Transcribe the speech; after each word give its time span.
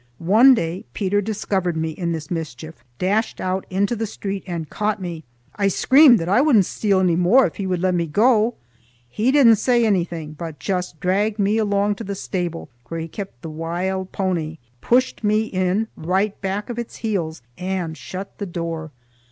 One 0.25 0.55
day 0.55 0.83
Peter 0.95 1.21
discovered 1.21 1.77
me 1.77 1.91
in 1.91 2.11
this 2.11 2.31
mischief, 2.31 2.83
dashed 2.97 3.39
out 3.39 3.67
into 3.69 3.95
the 3.95 4.07
street 4.07 4.43
and 4.47 4.67
caught 4.67 4.99
me. 4.99 5.23
I 5.57 5.67
screamed 5.67 6.17
that 6.17 6.27
I 6.27 6.41
wouldna 6.41 6.63
steal 6.63 6.99
any 7.01 7.15
more 7.15 7.45
if 7.45 7.57
he 7.57 7.67
would 7.67 7.83
let 7.83 7.93
me 7.93 8.07
go. 8.07 8.55
He 9.07 9.31
didn't 9.31 9.57
say 9.57 9.85
anything 9.85 10.33
but 10.33 10.57
just 10.57 10.99
dragged 10.99 11.37
me 11.37 11.59
along 11.59 11.93
to 11.97 12.03
the 12.03 12.15
stable 12.15 12.67
where 12.87 12.99
he 12.99 13.07
kept 13.07 13.43
the 13.43 13.51
wild 13.51 14.11
pony, 14.11 14.57
pushed 14.81 15.23
me 15.23 15.41
in 15.43 15.87
right 15.95 16.41
back 16.41 16.71
of 16.71 16.79
its 16.79 16.95
heels, 16.95 17.43
and 17.55 17.95
shut 17.95 18.39
the 18.39 18.47
door. 18.47 18.89